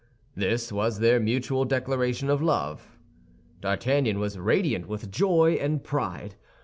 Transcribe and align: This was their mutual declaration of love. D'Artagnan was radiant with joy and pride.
This 0.33 0.71
was 0.71 0.97
their 0.97 1.19
mutual 1.19 1.63
declaration 1.63 2.31
of 2.31 2.41
love. 2.41 2.97
D'Artagnan 3.59 4.17
was 4.17 4.35
radiant 4.35 4.87
with 4.87 5.11
joy 5.11 5.59
and 5.61 5.83
pride. 5.83 6.33